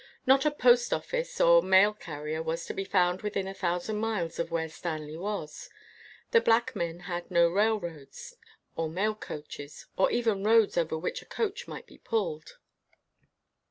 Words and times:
Not 0.25 0.47
a 0.47 0.49
post 0.51 0.91
office 0.93 1.39
or 1.39 1.61
mail 1.61 1.93
car 1.93 2.23
rier 2.23 2.41
was 2.41 2.65
to 2.65 2.73
be 2.73 2.83
found 2.83 3.21
within 3.21 3.47
a 3.47 3.53
thousand 3.53 3.97
miles 3.97 4.39
of 4.39 4.49
where 4.49 4.67
Stanley 4.67 5.15
was. 5.15 5.69
The 6.31 6.41
black 6.41 6.75
men 6.75 7.01
had 7.01 7.29
no 7.29 7.47
railroads, 7.47 8.35
or 8.75 8.89
mail 8.89 9.13
coaches 9.13 9.85
or 9.97 10.09
even 10.09 10.43
roads 10.43 10.75
over 10.75 10.97
which 10.97 11.21
a 11.21 11.25
coach 11.25 11.67
might 11.67 11.85
be 11.85 11.99
pulled. 11.99 12.57